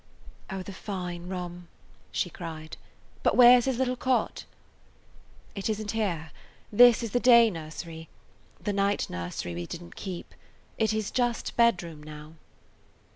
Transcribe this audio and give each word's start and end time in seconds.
"Oh, 0.49 0.63
the 0.63 0.73
fine 0.73 1.27
room!" 1.29 1.67
she 2.11 2.31
cried. 2.31 2.75
"But 3.21 3.37
where 3.37 3.61
's 3.61 3.65
his 3.65 3.77
little 3.77 3.95
cot?" 3.95 4.45
"It 5.53 5.69
is 5.69 5.79
n't 5.79 5.91
here. 5.91 6.31
This 6.71 7.03
is 7.03 7.11
the 7.11 7.19
day 7.19 7.51
nursery. 7.51 8.09
The 8.59 8.73
night 8.73 9.11
nursery 9.11 9.53
we 9.53 9.67
didn't 9.67 9.95
keep. 9.95 10.33
It 10.79 10.91
is 10.91 11.11
just 11.11 11.55
bedroom 11.55 12.01
now." 12.01 12.33